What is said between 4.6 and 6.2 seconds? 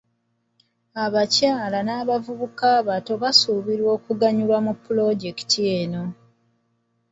mu pulojekiti eno.